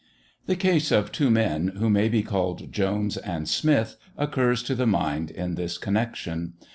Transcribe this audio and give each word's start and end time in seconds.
The 0.47 0.55
case 0.55 0.91
of 0.91 1.11
two 1.11 1.29
men, 1.29 1.73
who 1.77 1.87
may 1.87 2.09
be 2.09 2.23
called 2.23 2.71
Jones 2.71 3.17
and 3.17 3.47
Smith, 3.47 3.97
occurs 4.17 4.63
to 4.63 4.73
the 4.73 4.87
mind 4.87 5.29
in 5.29 5.53
this 5.53 5.77
connection. 5.77 6.53